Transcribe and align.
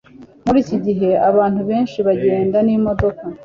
muri 0.45 0.57
iki 0.63 0.77
gihe 0.85 1.09
abantu 1.29 1.61
benshi 1.69 1.97
bagenda 2.07 2.57
n'imodoka 2.65 3.23